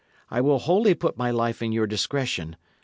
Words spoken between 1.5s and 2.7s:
in your discretion.